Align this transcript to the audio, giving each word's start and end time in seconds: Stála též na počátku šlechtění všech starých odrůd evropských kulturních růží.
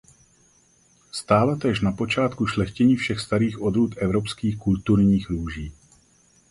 Stála 1.11 1.55
též 1.55 1.81
na 1.81 1.91
počátku 1.91 2.47
šlechtění 2.47 2.95
všech 2.95 3.19
starých 3.19 3.61
odrůd 3.61 3.93
evropských 3.97 4.59
kulturních 4.59 5.29
růží. 5.29 5.71